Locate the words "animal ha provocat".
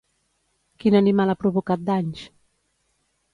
0.99-1.85